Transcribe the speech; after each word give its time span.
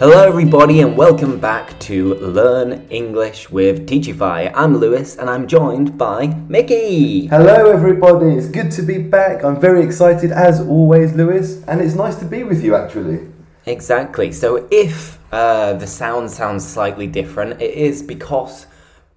Hello, 0.00 0.26
everybody, 0.26 0.80
and 0.80 0.96
welcome 0.96 1.38
back 1.38 1.78
to 1.80 2.14
Learn 2.14 2.86
English 2.88 3.50
with 3.50 3.86
Teachify. 3.86 4.50
I'm 4.54 4.78
Lewis, 4.78 5.18
and 5.18 5.28
I'm 5.28 5.46
joined 5.46 5.98
by 5.98 6.28
Mickey. 6.48 7.26
Hello, 7.26 7.70
everybody. 7.70 8.30
It's 8.30 8.48
good 8.48 8.70
to 8.70 8.82
be 8.82 8.96
back. 8.96 9.44
I'm 9.44 9.60
very 9.60 9.84
excited, 9.84 10.32
as 10.32 10.58
always, 10.58 11.12
Lewis, 11.12 11.62
and 11.64 11.82
it's 11.82 11.94
nice 11.94 12.16
to 12.16 12.24
be 12.24 12.44
with 12.44 12.64
you, 12.64 12.74
actually. 12.74 13.28
Exactly. 13.66 14.32
So, 14.32 14.66
if 14.70 15.18
uh, 15.34 15.74
the 15.74 15.86
sound 15.86 16.30
sounds 16.30 16.66
slightly 16.66 17.06
different, 17.06 17.60
it 17.60 17.74
is 17.74 18.02
because 18.02 18.66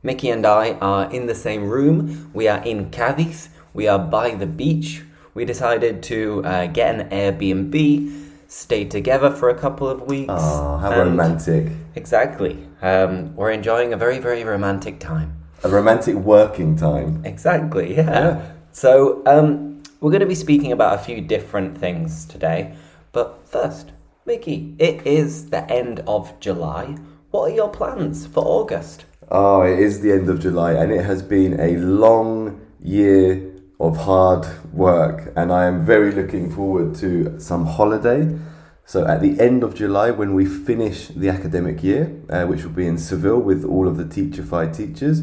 Mickey 0.03 0.31
and 0.31 0.45
I 0.45 0.73
are 0.81 1.09
in 1.13 1.27
the 1.27 1.35
same 1.35 1.63
room. 1.63 2.29
We 2.33 2.49
are 2.49 2.61
in 2.61 2.91
Cadiz. 2.91 3.47
We 3.73 3.87
are 3.87 3.99
by 3.99 4.31
the 4.31 4.47
beach. 4.47 5.01
We 5.33 5.45
decided 5.45 6.03
to 6.03 6.43
uh, 6.43 6.65
get 6.67 6.93
an 6.93 7.09
Airbnb, 7.09 8.22
stay 8.53 8.85
together 8.85 9.31
for 9.31 9.49
a 9.49 9.55
couple 9.55 9.89
of 9.89 10.03
weeks. 10.03 10.29
Oh, 10.29 10.77
how 10.77 10.95
romantic. 10.95 11.71
Exactly. 11.95 12.63
Um, 12.81 13.35
we're 13.35 13.51
enjoying 13.51 13.93
a 13.93 13.97
very, 13.97 14.19
very 14.19 14.43
romantic 14.43 14.99
time. 14.99 15.43
A 15.63 15.69
romantic 15.69 16.15
working 16.15 16.75
time. 16.75 17.25
Exactly, 17.25 17.95
yeah. 17.95 18.11
Yeah. 18.11 18.51
So, 18.71 19.23
um, 19.25 19.81
we're 19.99 20.11
going 20.11 20.19
to 20.19 20.27
be 20.27 20.35
speaking 20.35 20.71
about 20.71 20.99
a 20.99 21.03
few 21.03 21.19
different 21.19 21.77
things 21.77 22.25
today. 22.25 22.75
But 23.11 23.47
first, 23.47 23.91
Mickey, 24.25 24.75
it 24.77 25.05
is 25.07 25.49
the 25.49 25.69
end 25.71 26.01
of 26.01 26.39
July. 26.39 26.95
What 27.31 27.51
are 27.51 27.55
your 27.55 27.69
plans 27.69 28.27
for 28.27 28.43
August? 28.45 29.05
Oh, 29.31 29.63
it 29.63 29.79
is 29.79 30.01
the 30.01 30.11
end 30.11 30.29
of 30.29 30.39
July, 30.39 30.73
and 30.73 30.91
it 30.91 31.03
has 31.03 31.23
been 31.23 31.59
a 31.59 31.77
long 31.77 32.61
year 32.81 33.52
of 33.83 33.97
hard 33.97 34.47
work, 34.73 35.33
and 35.35 35.51
I 35.51 35.65
am 35.65 35.85
very 35.85 36.11
looking 36.11 36.49
forward 36.49 36.95
to 36.95 37.37
some 37.39 37.65
holiday. 37.65 38.39
So, 38.85 39.05
at 39.05 39.21
the 39.21 39.39
end 39.39 39.63
of 39.63 39.75
July, 39.75 40.11
when 40.11 40.33
we 40.33 40.45
finish 40.45 41.09
the 41.09 41.29
academic 41.29 41.83
year, 41.83 42.11
uh, 42.29 42.45
which 42.45 42.63
will 42.63 42.71
be 42.71 42.87
in 42.87 42.97
Seville 42.97 43.39
with 43.39 43.65
all 43.65 43.87
of 43.87 43.97
the 43.97 44.05
Teachified 44.05 44.75
teachers, 44.75 45.21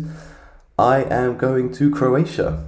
I 0.78 1.04
am 1.04 1.36
going 1.36 1.72
to 1.74 1.90
Croatia. 1.90 2.64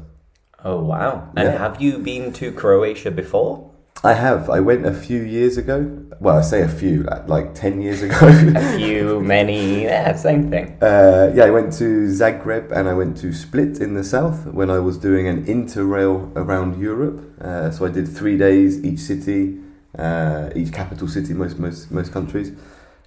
Oh, 0.64 0.82
wow. 0.82 1.28
And 1.36 1.48
Yeah. 1.48 1.58
have 1.58 1.80
you 1.82 1.98
been 1.98 2.32
to 2.34 2.52
Croatia 2.52 3.10
before? 3.10 3.71
I 4.05 4.14
have. 4.14 4.50
I 4.50 4.58
went 4.58 4.84
a 4.84 4.92
few 4.92 5.22
years 5.22 5.56
ago. 5.56 5.89
Well, 6.19 6.39
I 6.39 6.42
say 6.42 6.62
a 6.62 6.69
few, 6.69 7.06
uh, 7.06 7.25
like 7.28 7.55
10 7.55 7.81
years 7.81 8.03
ago. 8.03 8.17
A 8.20 8.77
few, 8.77 9.20
many, 9.20 9.84
yeah, 9.84 10.17
same 10.17 10.50
thing. 10.50 10.77
uh, 10.83 11.33
yeah, 11.34 11.45
I 11.45 11.50
went 11.50 11.72
to 11.75 12.08
Zagreb 12.08 12.73
and 12.73 12.89
I 12.89 12.95
went 12.95 13.17
to 13.19 13.33
Split 13.33 13.80
in 13.80 13.95
the 13.95 14.03
south 14.03 14.47
when 14.47 14.70
I 14.70 14.80
was 14.80 14.98
doing 14.98 15.28
an 15.28 15.47
interrail 15.47 16.33
around 16.34 16.80
Europe. 16.80 17.20
Uh, 17.41 17.70
so 17.70 17.86
I 17.86 17.91
did 17.91 18.08
three 18.08 18.36
days, 18.36 18.83
each 18.84 18.98
city, 19.00 19.58
uh, 19.97 20.50
each 20.56 20.73
capital 20.73 21.06
city, 21.06 21.33
most, 21.33 21.58
most, 21.61 21.91
most 21.92 22.12
countries. 22.12 22.50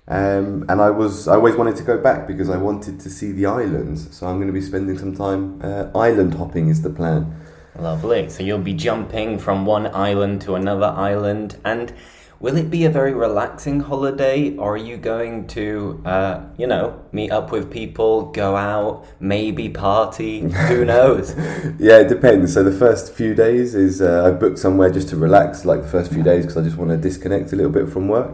Um, 0.07 0.65
and 0.69 0.81
I 0.81 0.91
was 0.91 1.27
I 1.27 1.33
always 1.33 1.55
wanted 1.55 1.75
to 1.77 1.83
go 1.83 1.97
back 1.97 2.27
because 2.27 2.49
I 2.49 2.57
wanted 2.57 2.99
to 2.99 3.09
see 3.09 3.31
the 3.31 3.47
islands. 3.47 4.15
So 4.15 4.27
I'm 4.27 4.35
going 4.35 4.47
to 4.47 4.53
be 4.53 4.61
spending 4.61 4.97
some 4.97 5.15
time 5.15 5.59
uh, 5.63 5.89
island 5.97 6.35
hopping 6.35 6.69
is 6.69 6.83
the 6.83 6.91
plan. 6.91 7.35
Lovely. 7.79 8.29
So 8.29 8.43
you'll 8.43 8.59
be 8.59 8.73
jumping 8.73 9.37
from 9.37 9.65
one 9.65 9.87
island 9.87 10.41
to 10.41 10.55
another 10.55 10.87
island. 10.87 11.57
And 11.65 11.93
will 12.39 12.57
it 12.57 12.69
be 12.69 12.85
a 12.85 12.89
very 12.89 13.13
relaxing 13.13 13.79
holiday, 13.79 14.55
or 14.57 14.73
are 14.73 14.77
you 14.77 14.97
going 14.97 15.47
to, 15.47 16.01
uh, 16.05 16.43
you 16.57 16.67
know, 16.67 17.03
meet 17.11 17.31
up 17.31 17.51
with 17.51 17.71
people, 17.71 18.31
go 18.31 18.55
out, 18.55 19.05
maybe 19.19 19.69
party? 19.69 20.41
Who 20.41 20.85
knows? 20.93 21.35
Yeah, 21.79 21.99
it 21.99 22.09
depends. 22.09 22.53
So 22.53 22.63
the 22.63 22.71
first 22.71 23.13
few 23.13 23.33
days 23.33 23.75
is 23.75 24.01
uh, 24.01 24.25
I've 24.25 24.39
booked 24.39 24.59
somewhere 24.59 24.89
just 24.89 25.09
to 25.09 25.17
relax, 25.17 25.65
like 25.65 25.81
the 25.81 25.87
first 25.87 26.11
few 26.11 26.23
days, 26.23 26.45
because 26.45 26.57
I 26.57 26.63
just 26.63 26.77
want 26.77 26.91
to 26.91 26.97
disconnect 26.97 27.51
a 27.53 27.55
little 27.55 27.71
bit 27.71 27.89
from 27.89 28.07
work. 28.07 28.31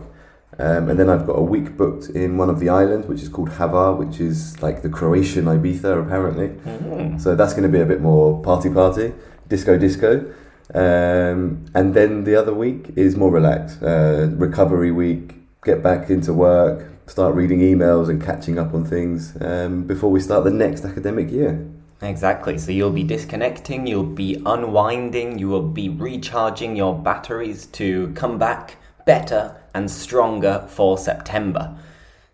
Um, 0.60 0.90
and 0.90 1.00
then 1.00 1.10
I've 1.10 1.26
got 1.26 1.40
a 1.40 1.42
week 1.42 1.78
booked 1.78 2.10
in 2.10 2.38
one 2.38 2.50
of 2.50 2.60
the 2.60 2.70
islands, 2.70 3.08
which 3.08 3.22
is 3.22 3.30
called 3.30 3.50
Hvar, 3.50 3.98
which 3.98 4.20
is 4.20 4.62
like 4.62 4.82
the 4.82 4.90
Croatian 4.90 5.46
Ibiza, 5.46 6.06
apparently. 6.06 6.50
Mm. 6.50 7.20
So 7.20 7.36
that's 7.36 7.54
going 7.54 7.64
to 7.64 7.70
be 7.70 7.80
a 7.80 7.86
bit 7.86 8.02
more 8.02 8.42
party 8.44 8.70
party, 8.70 9.14
disco 9.52 9.78
disco. 9.78 10.34
Um, 10.74 11.66
and 11.76 11.94
then 11.94 12.24
the 12.24 12.36
other 12.38 12.54
week 12.54 12.94
is 12.96 13.18
more 13.18 13.30
relaxed, 13.30 13.84
uh, 13.84 14.30
recovery 14.48 14.92
week, 14.92 15.36
get 15.66 15.84
back 15.84 16.10
into 16.10 16.34
work, 16.34 16.88
start 17.08 17.36
reading 17.36 17.60
emails 17.60 18.10
and 18.10 18.24
catching 18.24 18.58
up 18.58 18.74
on 18.74 18.86
things 18.86 19.36
um, 19.42 19.84
before 19.84 20.10
we 20.10 20.22
start 20.22 20.46
the 20.46 20.58
next 20.66 20.86
academic 20.86 21.30
year. 21.30 21.54
Exactly. 22.02 22.58
So 22.58 22.72
you'll 22.72 22.98
be 23.04 23.04
disconnecting, 23.04 23.86
you'll 23.86 24.16
be 24.26 24.42
unwinding, 24.46 25.38
you 25.38 25.50
will 25.50 25.70
be 25.82 25.90
recharging 25.90 26.78
your 26.78 26.98
batteries 26.98 27.66
to 27.80 28.12
come 28.16 28.40
back 28.40 28.78
better 29.06 29.56
and 29.74 29.92
stronger 29.92 30.66
for 30.70 30.98
September. 30.98 31.78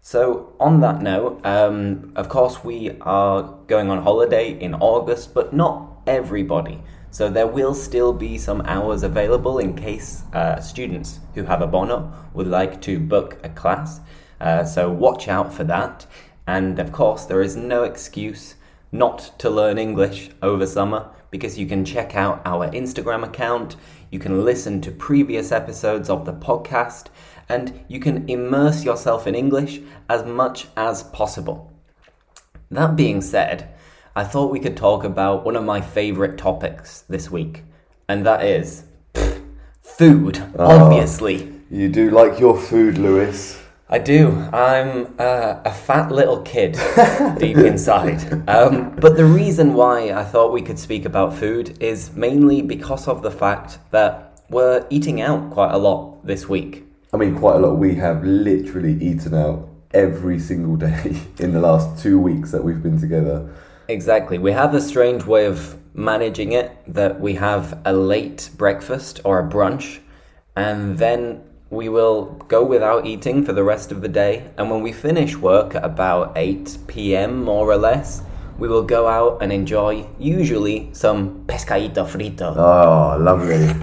So, 0.01 0.53
on 0.57 0.79
that 0.81 1.01
note, 1.01 1.45
um, 1.45 2.13
of 2.15 2.29
course, 2.29 2.63
we 2.63 2.91
are 3.01 3.43
going 3.67 3.89
on 3.89 4.03
holiday 4.03 4.57
in 4.57 4.73
August, 4.75 5.33
but 5.33 5.53
not 5.53 5.97
everybody. 6.07 6.81
So, 7.11 7.29
there 7.29 7.47
will 7.47 7.73
still 7.73 8.13
be 8.13 8.37
some 8.37 8.61
hours 8.61 9.03
available 9.03 9.59
in 9.59 9.75
case 9.75 10.23
uh, 10.33 10.59
students 10.59 11.19
who 11.33 11.43
have 11.43 11.61
a 11.61 11.67
bono 11.67 12.13
would 12.33 12.47
like 12.47 12.81
to 12.81 12.99
book 12.99 13.37
a 13.43 13.49
class. 13.49 14.01
Uh, 14.39 14.63
so, 14.65 14.91
watch 14.91 15.27
out 15.27 15.53
for 15.53 15.63
that. 15.63 16.05
And 16.45 16.79
of 16.79 16.91
course, 16.91 17.25
there 17.25 17.41
is 17.41 17.55
no 17.55 17.83
excuse 17.83 18.55
not 18.91 19.37
to 19.39 19.49
learn 19.49 19.77
English 19.77 20.29
over 20.41 20.65
summer 20.65 21.09
because 21.29 21.57
you 21.57 21.67
can 21.67 21.83
check 21.83 22.15
out 22.15 22.41
our 22.45 22.69
Instagram 22.69 23.23
account, 23.23 23.75
you 24.11 24.19
can 24.19 24.45
listen 24.45 24.79
to 24.81 24.91
previous 24.91 25.51
episodes 25.51 26.09
of 26.09 26.25
the 26.25 26.33
podcast, 26.33 27.07
and 27.49 27.83
you 27.87 27.99
can 27.99 28.29
immerse 28.29 28.85
yourself 28.85 29.27
in 29.27 29.35
English 29.35 29.81
as 30.09 30.23
much 30.25 30.67
as 30.77 31.03
possible. 31.03 31.71
That 32.71 32.95
being 32.95 33.21
said, 33.21 33.73
I 34.17 34.23
thought 34.23 34.49
we 34.49 34.59
could 34.59 34.75
talk 34.75 35.03
about 35.03 35.45
one 35.45 35.55
of 35.55 35.63
my 35.63 35.79
favorite 35.79 36.39
topics 36.39 37.01
this 37.07 37.29
week, 37.29 37.61
and 38.09 38.25
that 38.25 38.43
is 38.43 38.85
pff, 39.13 39.43
food, 39.83 40.43
obviously. 40.57 41.53
You 41.69 41.87
do 41.87 42.09
like 42.09 42.39
your 42.39 42.59
food, 42.59 42.97
Lewis. 42.97 43.61
I 43.89 43.99
do. 43.99 44.31
I'm 44.51 45.13
uh, 45.19 45.61
a 45.63 45.71
fat 45.71 46.11
little 46.11 46.41
kid 46.41 46.71
deep 47.37 47.57
inside. 47.57 48.49
Um, 48.49 48.95
but 48.95 49.17
the 49.17 49.25
reason 49.25 49.75
why 49.75 50.09
I 50.09 50.23
thought 50.23 50.51
we 50.51 50.63
could 50.63 50.79
speak 50.79 51.05
about 51.05 51.35
food 51.35 51.77
is 51.79 52.11
mainly 52.15 52.63
because 52.63 53.07
of 53.07 53.21
the 53.21 53.29
fact 53.29 53.77
that 53.91 54.41
we're 54.49 54.87
eating 54.89 55.21
out 55.21 55.51
quite 55.51 55.75
a 55.75 55.77
lot 55.77 56.25
this 56.25 56.49
week. 56.49 56.87
I 57.13 57.17
mean, 57.17 57.37
quite 57.37 57.57
a 57.57 57.59
lot. 57.59 57.75
We 57.75 57.93
have 57.97 58.23
literally 58.23 58.93
eaten 58.99 59.35
out 59.35 59.69
every 59.93 60.39
single 60.39 60.75
day 60.75 61.21
in 61.37 61.53
the 61.53 61.61
last 61.61 62.01
two 62.01 62.19
weeks 62.19 62.49
that 62.49 62.63
we've 62.63 62.81
been 62.81 62.99
together. 62.99 63.47
Exactly. 63.89 64.37
We 64.37 64.51
have 64.51 64.73
a 64.73 64.81
strange 64.81 65.25
way 65.25 65.45
of 65.45 65.77
managing 65.93 66.51
it 66.51 66.71
that 66.87 67.19
we 67.19 67.33
have 67.35 67.79
a 67.85 67.93
late 67.93 68.49
breakfast 68.57 69.21
or 69.23 69.39
a 69.39 69.47
brunch, 69.47 69.99
and 70.55 70.97
then 70.97 71.41
we 71.69 71.89
will 71.89 72.25
go 72.47 72.63
without 72.63 73.05
eating 73.05 73.43
for 73.43 73.53
the 73.53 73.63
rest 73.63 73.91
of 73.91 74.01
the 74.01 74.07
day. 74.07 74.49
And 74.57 74.69
when 74.69 74.81
we 74.81 74.91
finish 74.91 75.35
work 75.35 75.75
at 75.75 75.83
about 75.83 76.33
8 76.35 76.77
pm, 76.87 77.43
more 77.43 77.67
or 77.69 77.77
less, 77.77 78.21
we 78.57 78.67
will 78.67 78.83
go 78.83 79.07
out 79.07 79.41
and 79.41 79.51
enjoy 79.51 80.07
usually 80.17 80.89
some 80.93 81.45
pescadito 81.45 82.05
frito. 82.07 82.55
Oh, 82.55 83.17
lovely. 83.19 83.73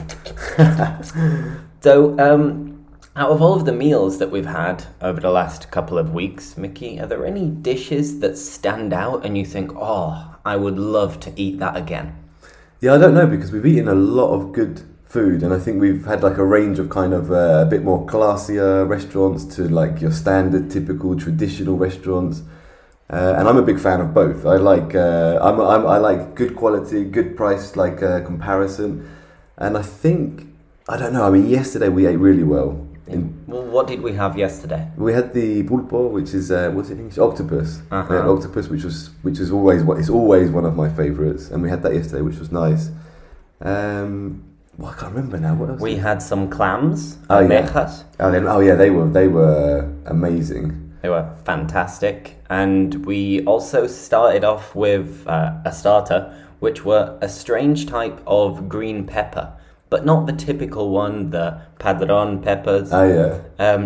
So, 1.84 2.18
um, 2.18 2.73
out 3.16 3.30
of 3.30 3.40
all 3.40 3.54
of 3.54 3.64
the 3.64 3.72
meals 3.72 4.18
that 4.18 4.30
we've 4.30 4.46
had 4.46 4.84
over 5.00 5.20
the 5.20 5.30
last 5.30 5.70
couple 5.70 5.98
of 5.98 6.12
weeks, 6.12 6.56
Mickey, 6.56 6.98
are 6.98 7.06
there 7.06 7.24
any 7.24 7.48
dishes 7.48 8.18
that 8.20 8.36
stand 8.36 8.92
out 8.92 9.24
and 9.24 9.38
you 9.38 9.44
think, 9.44 9.70
oh, 9.76 10.34
I 10.44 10.56
would 10.56 10.78
love 10.78 11.20
to 11.20 11.32
eat 11.36 11.60
that 11.60 11.76
again? 11.76 12.16
Yeah, 12.80 12.94
I 12.94 12.98
don't 12.98 13.14
know 13.14 13.26
because 13.26 13.52
we've 13.52 13.64
eaten 13.64 13.86
a 13.86 13.94
lot 13.94 14.34
of 14.34 14.52
good 14.52 14.82
food, 15.04 15.44
and 15.44 15.54
I 15.54 15.60
think 15.60 15.80
we've 15.80 16.04
had 16.04 16.24
like 16.24 16.38
a 16.38 16.44
range 16.44 16.80
of 16.80 16.90
kind 16.90 17.14
of 17.14 17.30
uh, 17.30 17.62
a 17.64 17.66
bit 17.66 17.84
more 17.84 18.04
classier 18.04 18.86
restaurants 18.86 19.44
to 19.56 19.68
like 19.68 20.00
your 20.00 20.10
standard, 20.10 20.70
typical, 20.70 21.16
traditional 21.16 21.76
restaurants. 21.76 22.42
Uh, 23.08 23.34
and 23.38 23.48
I'm 23.48 23.56
a 23.56 23.62
big 23.62 23.78
fan 23.78 24.00
of 24.00 24.12
both. 24.12 24.44
I 24.44 24.56
like 24.56 24.94
uh, 24.96 25.38
I'm, 25.40 25.60
I'm, 25.60 25.86
I 25.86 25.98
like 25.98 26.34
good 26.34 26.56
quality, 26.56 27.04
good 27.04 27.36
price, 27.36 27.76
like 27.76 28.02
uh, 28.02 28.22
comparison. 28.22 29.08
And 29.56 29.78
I 29.78 29.82
think 29.82 30.48
I 30.88 30.96
don't 30.96 31.12
know. 31.12 31.24
I 31.24 31.30
mean, 31.30 31.48
yesterday 31.48 31.88
we 31.88 32.06
ate 32.06 32.16
really 32.16 32.42
well. 32.42 32.83
In, 33.06 33.44
Well, 33.46 33.64
what 33.64 33.86
did 33.86 34.00
we 34.02 34.14
have 34.14 34.38
yesterday? 34.38 34.88
we 34.96 35.12
had 35.12 35.34
the 35.34 35.62
pulpo, 35.64 36.10
which 36.10 36.32
is 36.32 36.50
uh, 36.50 36.70
what's 36.74 36.88
it 36.88 36.94
in 36.94 37.00
English? 37.00 37.18
Octopus. 37.18 37.82
Uh-huh. 37.90 38.32
Octopus, 38.32 38.68
which 38.68 38.84
was 38.84 39.10
which 39.22 39.38
is 39.38 39.50
always 39.50 39.82
what 39.82 39.98
it's 39.98 40.08
always 40.08 40.50
one 40.50 40.64
of 40.64 40.74
my 40.74 40.88
favourites, 40.88 41.50
and 41.50 41.62
we 41.62 41.68
had 41.68 41.82
that 41.82 41.94
yesterday, 41.94 42.22
which 42.22 42.38
was 42.38 42.50
nice. 42.50 42.90
Um, 43.60 44.42
well, 44.78 44.90
I 44.90 44.94
can't 45.00 45.14
remember 45.14 45.38
now. 45.38 45.54
What 45.54 45.70
else? 45.70 45.80
We 45.80 45.96
had 45.96 46.22
some 46.22 46.48
clams, 46.50 47.18
Oh, 47.30 47.40
yeah. 47.40 47.70
oh, 48.20 48.30
then, 48.32 48.46
oh 48.48 48.60
yeah, 48.60 48.74
they 48.74 48.90
were 48.90 49.08
they 49.08 49.28
were 49.28 49.92
amazing. 50.06 50.80
They 51.02 51.08
were 51.10 51.28
fantastic. 51.44 52.36
And 52.48 53.04
we 53.04 53.44
also 53.44 53.86
started 53.86 54.42
off 54.44 54.74
with 54.74 55.26
uh, 55.26 55.52
a 55.64 55.72
starter, 55.72 56.34
which 56.60 56.84
were 56.84 57.18
a 57.20 57.28
strange 57.28 57.86
type 57.86 58.20
of 58.26 58.68
green 58.68 59.06
pepper, 59.06 59.52
but 59.94 60.04
not 60.04 60.26
the 60.26 60.32
typical 60.32 60.90
one, 60.90 61.30
the 61.30 61.46
padron 61.78 62.42
peppers. 62.42 62.92
Oh 62.92 63.06
yeah, 63.18 63.64
Um, 63.64 63.82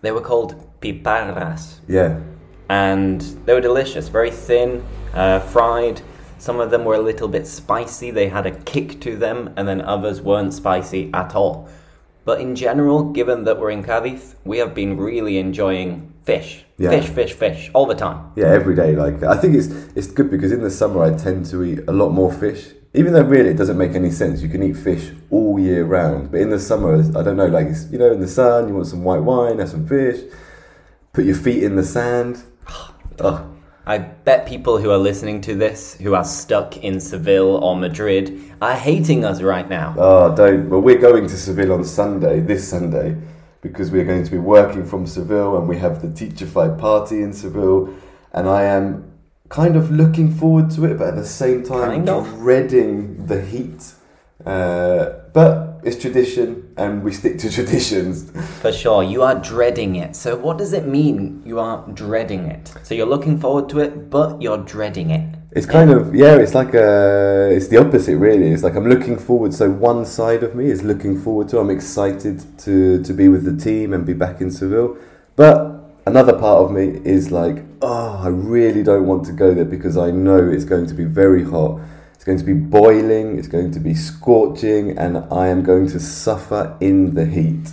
They 0.00 0.10
were 0.10 0.20
called 0.30 0.56
piparras, 0.80 1.78
Yeah. 1.86 2.16
and 2.68 3.20
they 3.46 3.54
were 3.54 3.60
delicious, 3.60 4.08
very 4.08 4.32
thin, 4.32 4.82
uh, 5.14 5.38
fried. 5.38 6.00
Some 6.38 6.58
of 6.58 6.70
them 6.72 6.84
were 6.84 6.96
a 6.96 7.04
little 7.10 7.28
bit 7.28 7.46
spicy, 7.46 8.10
they 8.10 8.26
had 8.28 8.44
a 8.44 8.50
kick 8.72 9.00
to 9.02 9.14
them, 9.16 9.50
and 9.56 9.68
then 9.68 9.80
others 9.82 10.20
weren't 10.20 10.52
spicy 10.52 11.10
at 11.14 11.36
all. 11.36 11.68
But 12.24 12.40
in 12.40 12.56
general, 12.56 12.98
given 13.12 13.44
that 13.44 13.60
we're 13.60 13.70
in 13.78 13.84
Cadiz, 13.84 14.34
we 14.44 14.58
have 14.58 14.74
been 14.74 14.96
really 14.96 15.38
enjoying 15.38 16.12
fish. 16.24 16.64
Yeah. 16.76 16.90
Fish, 16.90 17.08
fish, 17.18 17.32
fish, 17.34 17.70
all 17.72 17.86
the 17.86 17.94
time. 18.06 18.18
Yeah, 18.34 18.48
every 18.48 18.74
day. 18.74 18.96
Like 18.96 19.22
I 19.22 19.36
think 19.40 19.54
it's 19.54 19.68
it's 19.94 20.10
good 20.18 20.28
because 20.34 20.50
in 20.56 20.62
the 20.68 20.70
summer 20.80 21.00
I 21.08 21.10
tend 21.26 21.46
to 21.52 21.56
eat 21.62 21.80
a 21.86 21.92
lot 21.92 22.10
more 22.10 22.32
fish. 22.32 22.62
Even 22.94 23.14
though 23.14 23.22
really 23.22 23.50
it 23.50 23.56
doesn't 23.56 23.78
make 23.78 23.94
any 23.94 24.10
sense. 24.10 24.42
You 24.42 24.48
can 24.48 24.62
eat 24.62 24.76
fish 24.76 25.12
all 25.30 25.58
year 25.58 25.84
round, 25.84 26.30
but 26.30 26.40
in 26.40 26.50
the 26.50 26.58
summer, 26.58 26.94
I 26.94 27.22
don't 27.22 27.36
know. 27.36 27.46
Like 27.46 27.68
it's, 27.68 27.90
you 27.90 27.98
know, 27.98 28.12
in 28.12 28.20
the 28.20 28.28
sun, 28.28 28.68
you 28.68 28.74
want 28.74 28.86
some 28.86 29.02
white 29.02 29.22
wine, 29.22 29.58
have 29.60 29.70
some 29.70 29.86
fish, 29.86 30.20
put 31.12 31.24
your 31.24 31.34
feet 31.36 31.62
in 31.62 31.76
the 31.76 31.84
sand. 31.84 32.42
Oh, 33.20 33.46
I 33.86 33.98
bet 33.98 34.46
people 34.46 34.78
who 34.78 34.90
are 34.90 34.98
listening 34.98 35.42
to 35.42 35.54
this, 35.54 35.94
who 35.94 36.14
are 36.14 36.24
stuck 36.24 36.78
in 36.78 36.98
Seville 36.98 37.56
or 37.62 37.76
Madrid, 37.76 38.40
are 38.62 38.74
hating 38.74 39.22
us 39.24 39.42
right 39.42 39.68
now. 39.68 39.94
oh, 39.98 40.34
don't. 40.34 40.70
Well, 40.70 40.80
we're 40.80 40.98
going 40.98 41.28
to 41.28 41.36
Seville 41.36 41.72
on 41.72 41.84
Sunday, 41.84 42.40
this 42.40 42.66
Sunday, 42.66 43.16
because 43.60 43.90
we're 43.90 44.06
going 44.06 44.24
to 44.24 44.30
be 44.30 44.38
working 44.38 44.84
from 44.84 45.06
Seville, 45.06 45.58
and 45.58 45.68
we 45.68 45.76
have 45.76 46.00
the 46.00 46.08
Teacherfied 46.08 46.78
party 46.78 47.22
in 47.22 47.34
Seville, 47.34 47.94
and 48.32 48.48
I 48.48 48.64
am 48.64 49.11
kind 49.52 49.76
of 49.76 49.90
looking 49.90 50.32
forward 50.32 50.70
to 50.70 50.86
it, 50.86 50.98
but 50.98 51.08
at 51.08 51.16
the 51.16 51.26
same 51.26 51.62
time 51.62 51.90
Kind 51.90 52.08
of? 52.08 52.26
dreading 52.38 53.26
the 53.26 53.40
heat. 53.42 53.92
Uh, 54.44 55.10
but 55.32 55.78
it's 55.84 56.00
tradition, 56.00 56.72
and 56.76 57.04
we 57.04 57.12
stick 57.12 57.38
to 57.38 57.50
traditions. 57.58 58.30
For 58.60 58.72
sure, 58.72 59.02
you 59.04 59.22
are 59.22 59.36
dreading 59.36 59.96
it. 59.96 60.16
So, 60.16 60.36
what 60.36 60.58
does 60.58 60.72
it 60.72 60.86
mean 60.86 61.42
you 61.44 61.60
are 61.60 61.86
dreading 61.92 62.46
it? 62.46 62.72
So, 62.82 62.94
you're 62.94 63.06
looking 63.06 63.38
forward 63.38 63.68
to 63.68 63.80
it, 63.80 64.10
but 64.10 64.40
you're 64.42 64.58
dreading 64.58 65.10
it. 65.10 65.36
It's 65.54 65.66
kind 65.66 65.90
of 65.90 66.14
yeah. 66.14 66.36
It's 66.36 66.54
like 66.54 66.72
a. 66.74 67.50
It's 67.52 67.68
the 67.68 67.76
opposite, 67.76 68.16
really. 68.16 68.48
It's 68.52 68.62
like 68.62 68.74
I'm 68.74 68.88
looking 68.88 69.18
forward. 69.18 69.52
So 69.52 69.70
one 69.70 70.06
side 70.06 70.42
of 70.42 70.54
me 70.54 70.70
is 70.70 70.82
looking 70.82 71.20
forward 71.20 71.50
to. 71.50 71.58
I'm 71.58 71.68
excited 71.68 72.58
to 72.60 73.02
to 73.04 73.12
be 73.12 73.28
with 73.28 73.44
the 73.44 73.54
team 73.62 73.92
and 73.92 74.06
be 74.06 74.14
back 74.14 74.40
in 74.40 74.50
Seville, 74.50 74.96
but 75.36 75.81
another 76.06 76.32
part 76.32 76.64
of 76.64 76.72
me 76.72 77.00
is 77.04 77.30
like, 77.30 77.62
oh, 77.80 78.20
I 78.22 78.28
really 78.28 78.82
don't 78.82 79.06
want 79.06 79.24
to 79.26 79.32
go 79.32 79.54
there 79.54 79.64
because 79.64 79.96
I 79.96 80.10
know 80.10 80.38
it's 80.38 80.64
going 80.64 80.86
to 80.86 80.94
be 80.94 81.04
very 81.04 81.44
hot. 81.44 81.80
It's 82.14 82.24
going 82.24 82.38
to 82.38 82.44
be 82.44 82.54
boiling. 82.54 83.38
It's 83.38 83.48
going 83.48 83.72
to 83.72 83.80
be 83.80 83.94
scorching, 83.94 84.96
and 84.96 85.18
I 85.32 85.48
am 85.48 85.64
going 85.64 85.88
to 85.88 85.98
suffer 85.98 86.76
in 86.80 87.14
the 87.14 87.26
heat. 87.26 87.72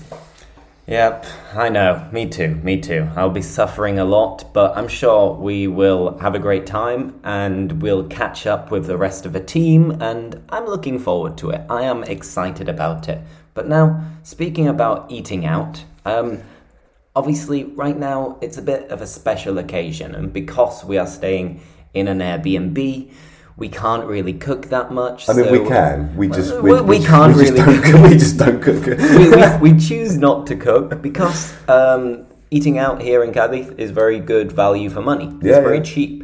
Yep, 0.87 1.27
I 1.53 1.69
know. 1.69 2.09
Me 2.11 2.27
too, 2.27 2.55
me 2.55 2.81
too. 2.81 3.07
I'll 3.15 3.29
be 3.29 3.43
suffering 3.43 3.99
a 3.99 4.05
lot, 4.05 4.51
but 4.53 4.75
I'm 4.75 4.87
sure 4.87 5.35
we 5.35 5.67
will 5.67 6.17
have 6.17 6.33
a 6.33 6.39
great 6.39 6.65
time 6.65 7.19
and 7.23 7.79
we'll 7.79 8.07
catch 8.07 8.47
up 8.47 8.71
with 8.71 8.87
the 8.87 8.97
rest 8.97 9.27
of 9.27 9.33
the 9.33 9.39
team, 9.39 10.01
and 10.01 10.41
I'm 10.49 10.65
looking 10.65 10.97
forward 10.97 11.37
to 11.39 11.51
it. 11.51 11.61
I 11.69 11.83
am 11.83 12.03
excited 12.05 12.69
about 12.69 13.07
it. 13.07 13.21
But 13.53 13.67
now, 13.67 14.03
speaking 14.23 14.67
about 14.67 15.11
eating 15.11 15.45
out, 15.45 15.83
um, 16.05 16.41
obviously, 17.19 17.65
right 17.83 17.97
now 17.97 18.37
it's 18.41 18.57
a 18.57 18.61
bit 18.61 18.89
of 18.93 19.01
a 19.01 19.07
special 19.07 19.57
occasion, 19.57 20.15
and 20.15 20.31
because 20.41 20.85
we 20.85 20.97
are 20.97 21.07
staying 21.19 21.47
in 21.93 22.07
an 22.07 22.19
Airbnb, 22.19 23.11
we 23.57 23.67
can't 23.81 24.05
really 24.05 24.33
cook 24.47 24.67
that 24.75 24.87
much. 25.01 25.27
I 25.29 25.33
mean, 25.33 25.45
so 25.45 25.51
we 25.51 25.67
can. 25.67 26.15
We 26.15 26.27
just 26.29 26.51
we- 26.61 26.81
we 26.93 26.99
can't 27.11 27.35
just 27.35 27.51
really 27.51 27.59
don't 27.65 27.83
cook. 27.83 28.03
we 28.09 28.17
just 28.25 28.37
don't 28.43 28.61
cook. 28.67 28.83
we, 29.19 29.25
we, 29.37 29.71
we 29.73 29.79
choose 29.89 30.13
not 30.27 30.47
to 30.47 30.55
cook 30.55 31.01
because 31.01 31.39
um, 31.77 32.25
eating 32.51 32.77
out 32.85 33.01
here 33.01 33.19
in 33.25 33.33
Cadiz 33.33 33.67
is 33.77 33.91
very 33.91 34.19
good 34.33 34.47
value 34.63 34.89
for 34.89 35.01
money. 35.01 35.27
It's 35.41 35.51
Yeah, 35.51 35.59
very 35.69 35.77
yeah. 35.83 35.91
cheap. 35.93 36.15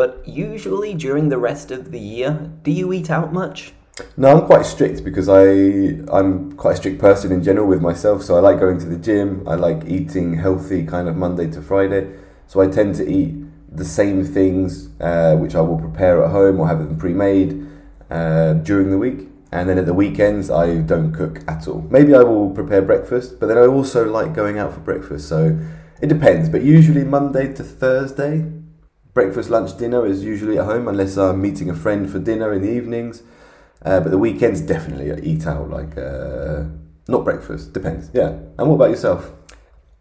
But 0.00 0.26
usually 0.26 0.94
during 0.94 1.28
the 1.28 1.36
rest 1.50 1.70
of 1.70 1.90
the 1.94 2.00
year, 2.00 2.30
do 2.62 2.70
you 2.70 2.86
eat 2.98 3.10
out 3.10 3.30
much? 3.42 3.74
No, 4.16 4.38
I'm 4.38 4.46
quite 4.46 4.66
strict 4.66 5.04
because 5.04 5.28
I 5.28 6.00
I'm 6.16 6.52
quite 6.52 6.72
a 6.72 6.76
strict 6.76 6.98
person 7.00 7.32
in 7.32 7.42
general 7.42 7.66
with 7.66 7.80
myself. 7.80 8.22
So 8.22 8.36
I 8.36 8.40
like 8.40 8.58
going 8.58 8.78
to 8.78 8.86
the 8.86 8.96
gym. 8.96 9.46
I 9.46 9.54
like 9.54 9.84
eating 9.86 10.34
healthy, 10.34 10.84
kind 10.86 11.08
of 11.08 11.16
Monday 11.16 11.50
to 11.50 11.62
Friday. 11.62 12.12
So 12.46 12.60
I 12.60 12.66
tend 12.66 12.94
to 12.96 13.08
eat 13.08 13.34
the 13.70 13.84
same 13.84 14.24
things, 14.24 14.88
uh, 15.00 15.36
which 15.36 15.54
I 15.54 15.60
will 15.60 15.78
prepare 15.78 16.24
at 16.24 16.30
home 16.30 16.58
or 16.58 16.66
have 16.66 16.78
them 16.78 16.98
pre-made 16.98 17.66
uh, 18.10 18.54
during 18.54 18.90
the 18.90 18.98
week. 18.98 19.28
And 19.52 19.68
then 19.68 19.78
at 19.78 19.86
the 19.86 19.94
weekends, 19.94 20.50
I 20.50 20.78
don't 20.78 21.12
cook 21.12 21.40
at 21.48 21.66
all. 21.66 21.82
Maybe 21.90 22.14
I 22.14 22.22
will 22.22 22.50
prepare 22.50 22.82
breakfast, 22.82 23.40
but 23.40 23.46
then 23.46 23.58
I 23.58 23.66
also 23.66 24.08
like 24.08 24.34
going 24.34 24.58
out 24.58 24.72
for 24.74 24.80
breakfast. 24.80 25.28
So 25.28 25.58
it 26.00 26.08
depends. 26.08 26.48
But 26.48 26.62
usually 26.62 27.04
Monday 27.04 27.52
to 27.54 27.64
Thursday, 27.64 28.44
breakfast, 29.12 29.50
lunch, 29.50 29.76
dinner 29.76 30.06
is 30.06 30.22
usually 30.22 30.58
at 30.58 30.66
home, 30.66 30.86
unless 30.88 31.16
I'm 31.16 31.42
meeting 31.42 31.68
a 31.68 31.74
friend 31.74 32.10
for 32.10 32.18
dinner 32.18 32.52
in 32.52 32.62
the 32.62 32.70
evenings. 32.70 33.22
Uh, 33.82 34.00
but 34.00 34.10
the 34.10 34.18
weekends 34.18 34.60
definitely 34.60 35.10
eat 35.22 35.46
out, 35.46 35.70
like 35.70 35.96
uh, 35.96 36.64
not 37.08 37.24
breakfast. 37.24 37.72
Depends. 37.72 38.10
Yeah. 38.12 38.28
And 38.58 38.68
what 38.68 38.74
about 38.74 38.90
yourself? 38.90 39.32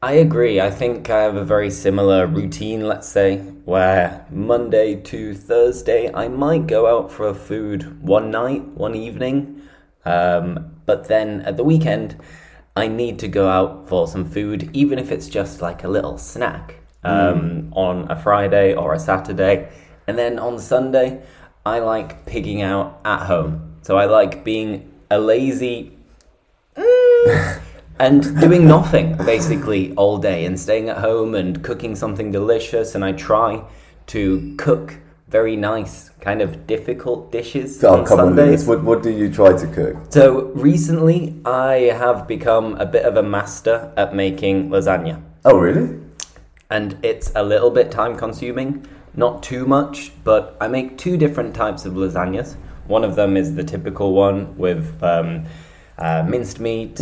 I 0.01 0.13
agree. 0.13 0.61
I 0.61 0.71
think 0.71 1.09
I 1.09 1.23
have 1.23 1.35
a 1.35 1.43
very 1.43 1.69
similar 1.69 2.25
routine, 2.25 2.87
let's 2.87 3.07
say, 3.07 3.39
where 3.65 4.25
Monday 4.31 4.95
to 4.95 5.33
Thursday 5.33 6.09
I 6.13 6.29
might 6.29 6.67
go 6.67 6.87
out 6.87 7.11
for 7.11 7.33
food 7.33 8.01
one 8.01 8.31
night, 8.31 8.65
one 8.69 8.95
evening, 8.95 9.61
um, 10.05 10.71
but 10.85 11.09
then 11.09 11.41
at 11.41 11.57
the 11.57 11.65
weekend 11.65 12.15
I 12.77 12.87
need 12.87 13.19
to 13.19 13.27
go 13.27 13.49
out 13.49 13.89
for 13.89 14.07
some 14.07 14.23
food, 14.23 14.69
even 14.71 14.99
if 14.99 15.11
it's 15.11 15.27
just 15.27 15.61
like 15.61 15.83
a 15.83 15.89
little 15.89 16.17
snack 16.17 16.75
um, 17.03 17.73
on 17.73 18.09
a 18.09 18.15
Friday 18.15 18.73
or 18.73 18.93
a 18.93 18.99
Saturday. 18.99 19.69
And 20.07 20.17
then 20.17 20.39
on 20.39 20.59
Sunday, 20.59 21.21
I 21.65 21.79
like 21.79 22.25
pigging 22.25 22.61
out 22.61 23.01
at 23.03 23.25
home. 23.25 23.68
So 23.81 23.97
I 23.97 24.05
like 24.05 24.43
being 24.43 24.91
a 25.11 25.19
lazy 25.19 25.91
mm. 26.75 27.61
and 27.99 28.39
doing 28.39 28.67
nothing 28.67 29.17
basically 29.17 29.93
all 29.95 30.17
day 30.17 30.45
and 30.45 30.59
staying 30.59 30.89
at 30.89 30.97
home 30.97 31.35
and 31.35 31.63
cooking 31.63 31.95
something 31.95 32.31
delicious 32.31 32.95
and 32.95 33.03
I 33.03 33.11
try 33.13 33.63
to 34.07 34.55
cook 34.57 34.95
very 35.27 35.55
nice 35.55 36.09
kind 36.21 36.41
of 36.41 36.65
difficult 36.65 37.31
dishes 37.31 37.83
Oh, 37.83 37.99
on 37.99 38.05
come 38.05 38.17
Sundays. 38.17 38.47
Lewis. 38.47 38.67
What, 38.67 38.83
what 38.83 39.03
do 39.03 39.11
you 39.11 39.31
try 39.31 39.55
to 39.55 39.67
cook? 39.67 39.97
So 40.09 40.45
recently 40.55 41.35
I 41.45 41.91
have 41.93 42.27
become 42.27 42.75
a 42.75 42.85
bit 42.85 43.05
of 43.05 43.17
a 43.17 43.23
master 43.23 43.91
at 43.97 44.15
making 44.15 44.69
lasagna 44.69 45.21
Oh, 45.45 45.57
really? 45.57 45.99
and 46.71 46.97
it's 47.03 47.31
a 47.35 47.43
little 47.43 47.71
bit 47.71 47.89
time 47.91 48.15
consuming, 48.15 48.85
not 49.15 49.41
too 49.43 49.65
much, 49.65 50.11
but 50.23 50.55
I 50.61 50.67
make 50.67 50.97
two 50.97 51.17
different 51.17 51.55
types 51.55 51.85
of 51.85 51.93
lasagnas. 51.93 52.55
One 52.89 53.03
of 53.03 53.15
them 53.15 53.37
is 53.37 53.53
the 53.53 53.63
typical 53.63 54.13
one 54.13 54.57
with 54.57 55.03
um, 55.03 55.45
uh, 55.99 56.23
minced 56.27 56.59
meat 56.59 56.99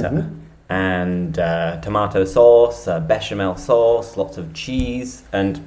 and 0.68 1.40
uh, 1.40 1.80
tomato 1.80 2.26
sauce, 2.26 2.90
uh, 2.90 3.00
bechamel 3.00 3.56
sauce, 3.56 4.18
lots 4.18 4.38
of 4.38 4.54
cheese, 4.54 5.24
and 5.32 5.66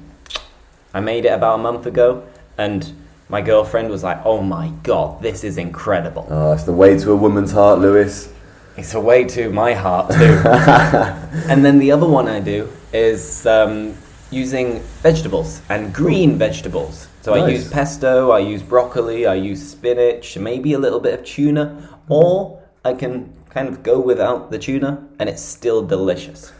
I 0.93 0.99
made 0.99 1.25
it 1.25 1.29
about 1.29 1.55
a 1.55 1.63
month 1.63 1.87
ago, 1.87 2.23
and 2.59 2.93
my 3.29 3.41
girlfriend 3.41 3.89
was 3.89 4.03
like, 4.03 4.23
"Oh 4.23 4.43
my 4.43 4.69
god, 4.83 5.23
this 5.23 5.43
is 5.43 5.57
incredible!" 5.57 6.27
Oh, 6.29 6.51
it's 6.51 6.65
the 6.65 6.71
way 6.71 6.99
to 6.99 7.13
a 7.13 7.15
woman's 7.15 7.51
heart, 7.51 7.79
Lewis. 7.79 8.31
It's 8.77 8.93
a 8.93 9.01
way 9.01 9.23
to 9.23 9.49
my 9.49 9.73
heart 9.73 10.11
too. 10.11 10.19
and 11.49 11.65
then 11.65 11.79
the 11.79 11.91
other 11.91 12.07
one 12.07 12.27
I 12.27 12.41
do 12.41 12.69
is 12.93 13.47
um, 13.47 13.95
using 14.31 14.79
vegetables 15.03 15.61
and 15.69 15.93
green 15.93 16.37
vegetables. 16.37 17.07
So 17.21 17.33
I 17.33 17.47
use 17.49 17.69
pesto, 17.69 18.31
I 18.31 18.39
use 18.39 18.63
broccoli, 18.63 19.27
I 19.27 19.35
use 19.35 19.71
spinach, 19.71 20.37
maybe 20.37 20.73
a 20.73 20.79
little 20.79 20.99
bit 20.99 21.19
of 21.19 21.25
tuna, 21.25 21.65
mm. 21.67 21.99
or 22.09 22.63
I 22.83 22.93
can 22.93 23.33
kind 23.49 23.67
of 23.67 23.83
go 23.83 23.99
without 23.99 24.49
the 24.49 24.57
tuna 24.57 25.07
and 25.19 25.29
it's 25.29 25.41
still 25.41 25.85
delicious. 25.85 26.51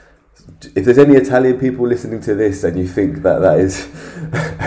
If 0.76 0.86
there's 0.86 0.98
any 0.98 1.16
Italian 1.16 1.60
people 1.60 1.88
listening 1.88 2.22
to 2.22 2.36
this 2.36 2.64
and 2.64 2.78
you 2.78 2.88
think 2.88 3.24
that 3.24 3.40
that 3.40 3.60
is 3.60 3.88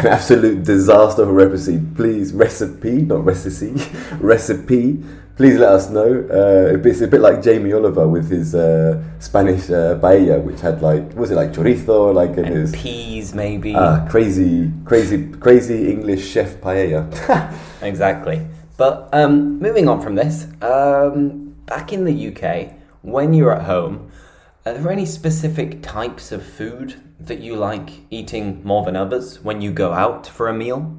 an 0.05 0.13
absolute 0.13 0.65
disaster 0.65 1.23
of 1.23 1.29
a 1.29 1.33
recipe, 1.33 1.81
please 1.97 2.33
recipe, 2.33 3.03
not 3.03 3.25
recipe, 3.25 3.75
recipe. 4.21 5.03
Please 5.37 5.59
let 5.59 5.71
us 5.73 5.91
know. 5.91 6.07
Uh, 6.31 6.79
it's 6.87 7.01
a 7.01 7.09
bit 7.09 7.21
like 7.21 7.43
Jamie 7.43 7.73
Oliver 7.73 8.07
with 8.07 8.31
his 8.31 8.55
uh, 8.55 9.03
Spanish 9.19 9.69
uh, 9.69 9.99
paella, 9.99 10.41
which 10.41 10.61
had 10.61 10.81
like, 10.81 11.13
was 11.15 11.33
it 11.33 11.35
like 11.35 11.51
chorizo, 11.53 12.15
like 12.15 12.31
in 12.39 12.45
And 12.45 12.55
his 12.55 12.71
peas, 12.73 13.35
maybe. 13.35 13.75
ah, 13.75 14.07
crazy, 14.09 14.71
crazy, 14.85 15.27
crazy 15.41 15.91
English 15.91 16.25
chef 16.31 16.61
paella. 16.61 17.03
Exactly. 17.83 18.47
But 18.77 19.09
um, 19.13 19.59
moving 19.59 19.89
on 19.89 20.01
from 20.01 20.15
this, 20.15 20.47
um, 20.63 21.55
back 21.67 21.93
in 21.93 22.05
the 22.05 22.29
UK, 22.29 22.73
when 23.03 23.35
you're 23.35 23.53
at 23.53 23.63
home, 23.63 24.11
are 24.67 24.75
there 24.75 24.91
any 24.91 25.07
specific 25.07 25.83
types 25.83 26.33
of 26.33 26.45
food 26.45 26.95
that 27.21 27.41
you 27.41 27.55
like 27.55 27.91
eating 28.11 28.63
more 28.65 28.85
than 28.85 28.97
others 28.97 29.43
when 29.43 29.61
you 29.61 29.71
go 29.71 29.93
out 29.93 30.27
for 30.27 30.49
a 30.49 30.55
meal? 30.55 30.97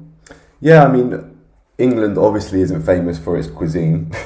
Yeah, 0.60 0.84
I 0.84 0.92
mean, 0.92 1.36
England 1.76 2.16
obviously 2.16 2.60
isn't 2.60 2.82
famous 2.82 3.18
for 3.18 3.36
its 3.38 3.48
cuisine. 3.48 4.12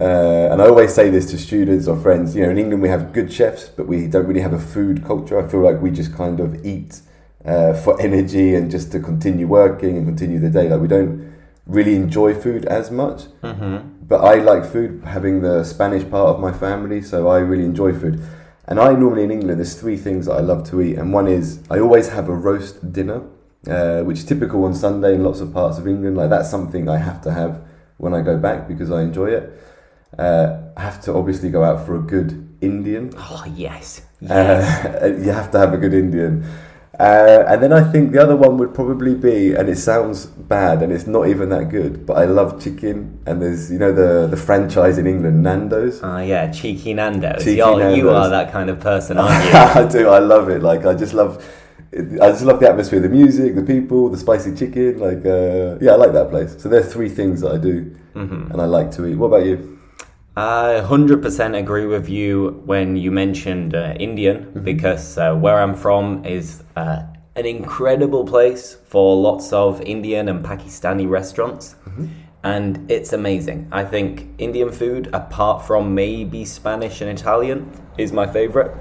Uh, 0.00 0.48
and 0.50 0.62
I 0.62 0.66
always 0.66 0.94
say 0.94 1.10
this 1.10 1.30
to 1.32 1.36
students 1.36 1.86
or 1.86 1.96
friends. 2.00 2.34
You 2.34 2.44
know, 2.44 2.50
in 2.50 2.58
England 2.58 2.80
we 2.80 2.88
have 2.88 3.12
good 3.12 3.30
chefs, 3.30 3.68
but 3.68 3.86
we 3.86 4.06
don't 4.06 4.24
really 4.24 4.40
have 4.40 4.54
a 4.54 4.58
food 4.58 5.04
culture. 5.04 5.38
I 5.38 5.46
feel 5.46 5.60
like 5.60 5.82
we 5.82 5.90
just 5.90 6.14
kind 6.14 6.40
of 6.40 6.64
eat 6.64 7.02
uh, 7.44 7.74
for 7.74 8.00
energy 8.00 8.54
and 8.54 8.70
just 8.70 8.92
to 8.92 9.00
continue 9.00 9.46
working 9.46 9.98
and 9.98 10.06
continue 10.06 10.38
the 10.38 10.48
day. 10.48 10.70
Like 10.70 10.80
we 10.80 10.88
don't 10.88 11.34
really 11.66 11.96
enjoy 11.96 12.34
food 12.34 12.64
as 12.66 12.90
much. 12.90 13.24
Mm-hmm. 13.42 14.06
But 14.06 14.24
I 14.24 14.36
like 14.36 14.64
food, 14.64 15.02
having 15.04 15.42
the 15.42 15.64
Spanish 15.64 16.08
part 16.08 16.28
of 16.34 16.40
my 16.40 16.52
family, 16.52 17.02
so 17.02 17.28
I 17.28 17.40
really 17.40 17.64
enjoy 17.64 17.92
food. 17.92 18.22
And 18.70 18.78
I 18.78 18.92
normally 18.92 19.24
in 19.24 19.32
England, 19.32 19.58
there's 19.58 19.74
three 19.74 19.96
things 19.96 20.26
that 20.26 20.34
I 20.34 20.40
love 20.40 20.62
to 20.70 20.80
eat, 20.80 20.96
and 20.96 21.12
one 21.12 21.26
is 21.26 21.60
I 21.68 21.80
always 21.80 22.08
have 22.10 22.28
a 22.28 22.32
roast 22.34 22.92
dinner, 22.92 23.22
uh, 23.66 24.02
which 24.02 24.18
is 24.18 24.24
typical 24.24 24.64
on 24.64 24.74
Sunday 24.74 25.16
in 25.16 25.24
lots 25.24 25.40
of 25.40 25.52
parts 25.52 25.76
of 25.76 25.88
England. 25.88 26.16
Like 26.16 26.30
that's 26.30 26.48
something 26.48 26.88
I 26.88 26.98
have 26.98 27.20
to 27.22 27.32
have 27.32 27.62
when 27.96 28.14
I 28.14 28.22
go 28.22 28.38
back 28.38 28.68
because 28.68 28.92
I 28.92 29.02
enjoy 29.02 29.30
it. 29.30 29.60
Uh, 30.16 30.58
I 30.76 30.82
have 30.82 31.02
to 31.02 31.14
obviously 31.14 31.50
go 31.50 31.64
out 31.64 31.84
for 31.84 31.96
a 31.96 32.00
good 32.00 32.56
Indian. 32.60 33.12
Oh 33.16 33.44
yes, 33.56 34.02
yes. 34.20 34.30
Uh, 34.30 35.06
you 35.24 35.32
have 35.32 35.50
to 35.50 35.58
have 35.58 35.74
a 35.74 35.76
good 35.76 35.92
Indian. 35.92 36.46
Uh, 37.00 37.44
and 37.48 37.62
then 37.62 37.72
I 37.72 37.82
think 37.90 38.12
the 38.12 38.20
other 38.22 38.36
one 38.36 38.58
would 38.58 38.74
probably 38.74 39.14
be, 39.14 39.54
and 39.54 39.70
it 39.70 39.78
sounds 39.78 40.26
bad, 40.26 40.82
and 40.82 40.92
it's 40.92 41.06
not 41.06 41.28
even 41.28 41.48
that 41.48 41.70
good, 41.70 42.04
but 42.04 42.18
I 42.18 42.26
love 42.26 42.62
chicken. 42.62 43.18
And 43.24 43.40
there's, 43.40 43.72
you 43.72 43.78
know, 43.78 43.90
the 43.90 44.26
the 44.26 44.36
franchise 44.36 44.98
in 44.98 45.06
England, 45.06 45.42
Nando's. 45.42 46.00
Ah, 46.02 46.20
yeah, 46.20 46.50
cheeky 46.52 46.92
Nando's. 46.92 47.42
Cheeky 47.42 47.56
You're, 47.56 47.90
You 47.96 48.10
are 48.10 48.28
that 48.28 48.52
kind 48.52 48.68
of 48.68 48.80
person, 48.80 49.16
aren't 49.22 49.44
you? 49.46 49.50
I 49.58 49.88
do. 49.88 50.08
I 50.10 50.18
love 50.18 50.50
it. 50.50 50.62
Like 50.62 50.84
I 50.84 50.92
just 50.94 51.14
love. 51.14 51.42
I 51.92 52.28
just 52.36 52.42
love 52.42 52.60
the 52.60 52.68
atmosphere, 52.68 53.00
the 53.00 53.08
music, 53.08 53.54
the 53.56 53.62
people, 53.62 54.10
the 54.10 54.18
spicy 54.18 54.54
chicken. 54.54 55.00
Like, 55.00 55.24
uh, 55.26 55.78
yeah, 55.80 55.92
I 55.92 55.96
like 55.96 56.12
that 56.12 56.28
place. 56.30 56.54
So 56.62 56.68
there 56.68 56.80
are 56.80 56.90
three 56.96 57.08
things 57.08 57.40
that 57.40 57.52
I 57.52 57.56
do, 57.58 57.90
Mhm. 58.14 58.50
and 58.52 58.60
I 58.60 58.66
like 58.66 58.90
to 58.92 59.06
eat. 59.06 59.16
What 59.16 59.28
about 59.28 59.46
you? 59.46 59.78
I 60.40 60.80
100% 60.82 61.58
agree 61.58 61.84
with 61.84 62.08
you 62.08 62.62
when 62.64 62.96
you 62.96 63.10
mentioned 63.10 63.74
uh, 63.74 63.94
Indian 64.00 64.50
because 64.64 65.18
uh, 65.18 65.34
where 65.34 65.60
I'm 65.60 65.74
from 65.74 66.24
is 66.24 66.62
uh, 66.76 67.02
an 67.36 67.44
incredible 67.44 68.24
place 68.24 68.74
for 68.86 69.20
lots 69.20 69.52
of 69.52 69.82
Indian 69.82 70.30
and 70.30 70.42
Pakistani 70.42 71.06
restaurants. 71.06 71.76
And 72.42 72.90
it's 72.90 73.12
amazing. 73.12 73.68
I 73.70 73.84
think 73.84 74.28
Indian 74.38 74.72
food, 74.72 75.10
apart 75.12 75.66
from 75.66 75.94
maybe 75.94 76.46
Spanish 76.46 77.02
and 77.02 77.10
Italian, 77.10 77.70
is 77.98 78.10
my 78.10 78.26
favorite. 78.26 78.74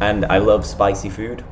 And 0.00 0.24
I 0.24 0.38
love 0.38 0.64
spicy 0.64 1.10
food. 1.10 1.44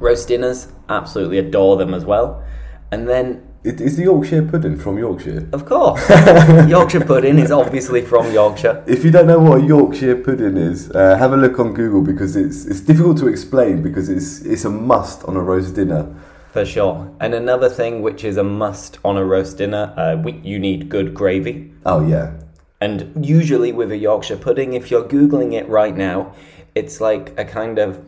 Roast 0.00 0.28
dinners, 0.28 0.72
absolutely 0.88 1.36
adore 1.36 1.76
them 1.76 1.92
as 1.92 2.06
well. 2.06 2.42
And 2.90 3.06
then 3.06 3.45
It, 3.66 3.80
is 3.80 3.96
the 3.96 4.04
Yorkshire 4.04 4.42
pudding 4.42 4.78
from 4.78 4.96
Yorkshire? 4.96 5.48
Of 5.52 5.66
course. 5.66 6.00
Yorkshire 6.68 7.04
pudding 7.04 7.38
is 7.40 7.50
obviously 7.50 8.00
from 8.00 8.32
Yorkshire. 8.32 8.84
If 8.86 9.04
you 9.04 9.10
don't 9.10 9.26
know 9.26 9.40
what 9.40 9.60
a 9.60 9.64
Yorkshire 9.66 10.16
pudding 10.16 10.56
is, 10.56 10.90
uh, 10.92 11.16
have 11.18 11.32
a 11.32 11.36
look 11.36 11.58
on 11.58 11.74
Google 11.74 12.00
because 12.02 12.36
it's 12.36 12.64
it's 12.66 12.80
difficult 12.80 13.18
to 13.18 13.26
explain 13.28 13.82
because 13.82 14.08
it's 14.08 14.40
it's 14.52 14.64
a 14.64 14.70
must 14.70 15.24
on 15.24 15.36
a 15.36 15.40
roast 15.40 15.74
dinner. 15.74 16.06
For 16.52 16.64
sure. 16.64 17.10
And 17.20 17.34
another 17.34 17.68
thing 17.68 18.02
which 18.02 18.22
is 18.24 18.36
a 18.36 18.44
must 18.44 18.98
on 19.04 19.16
a 19.16 19.24
roast 19.24 19.58
dinner, 19.58 19.92
uh, 19.96 20.16
we, 20.16 20.32
you 20.44 20.58
need 20.58 20.88
good 20.88 21.12
gravy. 21.12 21.72
Oh 21.84 22.06
yeah, 22.06 22.32
And 22.80 23.26
usually 23.26 23.72
with 23.72 23.90
a 23.90 23.96
Yorkshire 23.96 24.38
pudding, 24.38 24.74
if 24.74 24.90
you're 24.90 25.04
Googling 25.04 25.52
it 25.54 25.68
right 25.68 25.96
now, 25.96 26.32
it's 26.74 27.00
like 27.00 27.32
a 27.36 27.44
kind 27.44 27.78
of 27.78 28.02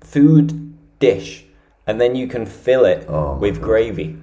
food 0.00 0.74
dish. 0.98 1.44
And 1.86 2.00
then 2.00 2.14
you 2.14 2.26
can 2.28 2.46
fill 2.46 2.84
it 2.84 3.06
Oh 3.08 3.34
with 3.38 3.56
God. 3.56 3.64
gravy. 3.64 4.18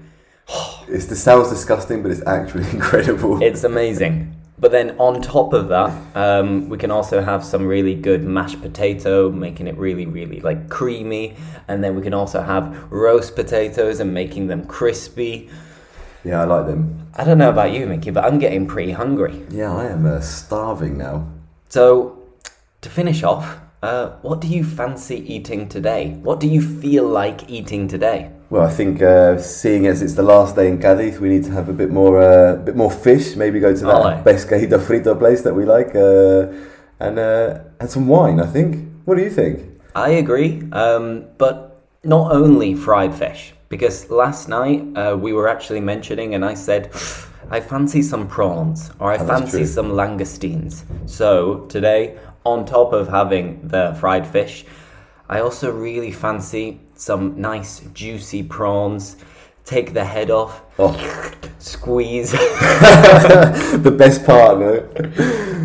it's 0.88 1.06
this 1.06 1.22
sounds 1.22 1.50
disgusting, 1.50 2.02
but 2.02 2.12
it's 2.12 2.26
actually 2.26 2.70
incredible. 2.72 3.42
It's 3.42 3.64
amazing. 3.64 4.34
But 4.60 4.72
then 4.72 4.96
on 4.98 5.22
top 5.22 5.54
of 5.54 5.68
that, 5.68 5.92
um, 6.16 6.68
we 6.68 6.80
can 6.80 6.90
also 6.90 7.22
have 7.22 7.46
some 7.46 7.68
really 7.68 7.94
good 7.94 8.24
mashed 8.24 8.60
potato, 8.60 9.30
making 9.30 9.68
it 9.68 9.78
really, 9.78 10.08
really 10.08 10.40
like 10.40 10.68
creamy. 10.68 11.36
And 11.68 11.84
then 11.84 11.96
we 11.96 12.02
can 12.02 12.14
also 12.14 12.42
have 12.42 12.92
roast 12.92 13.36
potatoes 13.36 14.00
and 14.00 14.12
making 14.12 14.48
them 14.48 14.66
crispy. 14.66 15.50
yeah, 16.24 16.42
I 16.42 16.46
like 16.46 16.66
them. 16.66 17.08
I 17.14 17.24
don't 17.24 17.38
know 17.38 17.52
about 17.52 17.72
you, 17.72 17.86
Mickey, 17.86 18.10
but 18.10 18.26
I'm 18.26 18.40
getting 18.40 18.66
pretty 18.66 18.94
hungry. 18.94 19.46
Yeah, 19.52 19.76
I 19.76 19.86
am 19.86 20.08
uh, 20.08 20.22
starving 20.22 20.98
now. 20.98 21.28
So, 21.70 22.24
to 22.82 22.90
finish 22.90 23.22
off, 23.22 23.60
uh, 23.84 24.10
what 24.24 24.42
do 24.42 24.48
you 24.48 24.64
fancy 24.64 25.18
eating 25.32 25.70
today? 25.70 26.14
What 26.24 26.40
do 26.40 26.48
you 26.48 26.62
feel 26.62 27.08
like 27.08 27.48
eating 27.48 27.88
today? 27.88 28.32
Well, 28.50 28.66
I 28.66 28.70
think 28.70 29.02
uh, 29.02 29.38
seeing 29.40 29.88
as 29.88 30.02
it's 30.02 30.14
the 30.14 30.24
last 30.24 30.56
day 30.56 30.70
in 30.70 30.80
Cadiz, 30.80 31.20
we 31.20 31.28
need 31.28 31.44
to 31.46 31.52
have 31.52 31.68
a 31.68 31.74
bit 31.74 31.90
more, 31.90 32.22
uh, 32.22 32.56
bit 32.56 32.78
more 32.78 32.90
fish. 32.90 33.36
Maybe 33.36 33.60
go 33.60 33.76
to 33.76 33.84
that 33.84 33.96
Ole. 33.96 34.24
pescadito 34.24 34.80
frito 34.80 35.18
place 35.20 35.42
that 35.42 35.54
we 35.54 35.66
like, 35.66 35.94
uh, 35.96 36.48
and 37.00 37.20
uh, 37.20 37.60
and 37.82 37.90
some 37.90 38.08
wine. 38.08 38.40
I 38.40 38.46
think. 38.46 38.88
What 39.04 39.18
do 39.18 39.24
you 39.24 39.30
think? 39.30 39.60
I 39.96 40.10
agree, 40.12 40.64
um, 40.72 41.26
but 41.38 41.82
not 42.04 42.32
only 42.32 42.74
fried 42.74 43.14
fish, 43.14 43.54
because 43.68 44.10
last 44.10 44.48
night 44.48 44.82
uh, 44.96 45.18
we 45.20 45.34
were 45.34 45.50
actually 45.50 45.82
mentioning, 45.82 46.34
and 46.36 46.46
I 46.46 46.54
said, 46.54 46.90
I 47.50 47.60
fancy 47.60 48.02
some 48.02 48.28
prawns, 48.28 48.92
or 49.00 49.12
I 49.12 49.18
Oh, 49.18 49.28
fancy 49.28 49.66
some 49.66 49.92
langoustines. 49.92 50.84
So 51.06 51.66
today, 51.68 52.18
on 52.46 52.66
top 52.66 52.94
of 52.94 53.10
having 53.10 53.60
the 53.68 53.94
fried 54.00 54.26
fish, 54.26 54.66
I 55.30 55.40
also 55.42 55.72
really 55.72 56.12
fancy 56.12 56.80
some 56.98 57.40
nice 57.40 57.80
juicy 57.94 58.44
prawns. 58.44 59.16
Take 59.66 59.94
the 59.94 60.04
head 60.06 60.32
off, 60.32 60.62
Oh, 60.80 60.94
squeeze. 61.60 62.32
the 62.32 63.94
best 63.98 64.26
part, 64.26 64.60
no? 64.60 64.88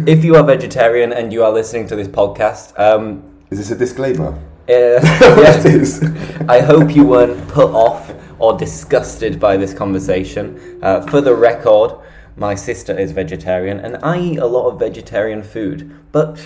if 0.06 0.24
you 0.24 0.34
are 0.36 0.42
vegetarian 0.42 1.12
and 1.12 1.32
you 1.32 1.44
are 1.44 1.52
listening 1.52 1.86
to 1.88 1.96
this 1.96 2.08
podcast, 2.08 2.78
um, 2.78 3.22
Is 3.50 3.58
this 3.58 3.70
a 3.70 3.76
disclaimer? 3.76 4.28
uh, 4.32 4.38
Yes, 4.68 5.64
it 5.64 5.74
is. 5.74 6.02
I 6.48 6.60
hope 6.60 6.94
you 6.96 7.04
weren't 7.06 7.46
put 7.48 7.70
off 7.70 8.12
or 8.40 8.56
disgusted 8.58 9.38
by 9.38 9.56
this 9.56 9.72
conversation. 9.72 10.80
Uh, 10.82 11.02
for 11.02 11.20
the 11.20 11.34
record, 11.34 11.92
my 12.36 12.54
sister 12.56 12.98
is 12.98 13.12
vegetarian 13.12 13.78
and 13.80 13.98
I 14.02 14.18
eat 14.18 14.38
a 14.38 14.46
lot 14.46 14.68
of 14.68 14.80
vegetarian 14.80 15.42
food. 15.44 15.94
But 16.10 16.44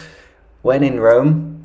when 0.61 0.83
in 0.83 1.01
Rome, 1.01 1.56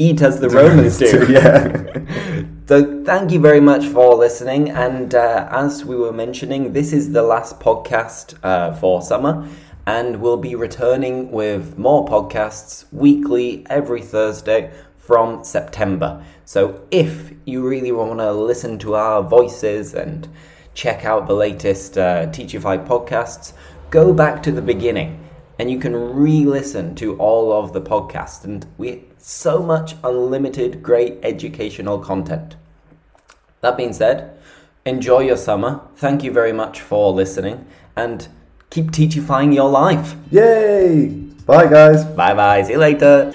eat 0.00 0.22
as 0.22 0.40
the 0.40 0.48
Romans 0.48 0.98
do. 0.98 1.26
yeah. 1.30 2.46
So, 2.70 3.02
thank 3.04 3.32
you 3.32 3.40
very 3.40 3.58
much 3.58 3.86
for 3.86 4.14
listening. 4.14 4.70
And 4.70 5.12
uh, 5.12 5.48
as 5.50 5.84
we 5.84 5.96
were 5.96 6.12
mentioning, 6.12 6.72
this 6.72 6.92
is 6.92 7.10
the 7.10 7.24
last 7.24 7.58
podcast 7.58 8.38
uh, 8.44 8.72
for 8.76 9.02
summer, 9.02 9.48
and 9.86 10.20
we'll 10.20 10.36
be 10.36 10.54
returning 10.54 11.32
with 11.32 11.76
more 11.76 12.06
podcasts 12.06 12.84
weekly 12.92 13.66
every 13.68 14.02
Thursday 14.02 14.70
from 14.98 15.42
September. 15.42 16.24
So, 16.44 16.80
if 16.92 17.32
you 17.44 17.66
really 17.66 17.90
want 17.90 18.20
to 18.20 18.30
listen 18.30 18.78
to 18.78 18.94
our 18.94 19.20
voices 19.20 19.94
and 19.94 20.28
check 20.72 21.04
out 21.04 21.26
the 21.26 21.34
latest 21.34 21.98
uh, 21.98 22.26
Teachify 22.28 22.86
podcasts, 22.86 23.52
go 23.90 24.12
back 24.14 24.44
to 24.44 24.52
the 24.52 24.62
beginning 24.62 25.26
and 25.58 25.70
you 25.70 25.78
can 25.78 25.94
re-listen 25.94 26.94
to 26.94 27.16
all 27.18 27.52
of 27.52 27.72
the 27.74 27.80
podcasts 27.82 28.44
and 28.44 28.64
we 28.78 29.04
so 29.20 29.62
much 29.62 29.94
unlimited 30.02 30.82
great 30.82 31.18
educational 31.22 31.98
content. 31.98 32.56
That 33.60 33.76
being 33.76 33.92
said 33.92 34.36
enjoy 34.86 35.20
your 35.20 35.36
summer. 35.36 35.80
Thank 35.96 36.24
you 36.24 36.32
very 36.32 36.52
much 36.52 36.80
for 36.80 37.12
listening 37.12 37.66
and 37.96 38.28
keep 38.70 38.90
teachifying 38.90 39.54
your 39.54 39.68
life. 39.68 40.16
Yay! 40.30 41.08
Bye, 41.46 41.66
guys. 41.66 42.04
bye 42.04 42.32
bye 42.32 42.62
see 42.62 42.72
you 42.72 42.78
later 42.78 43.32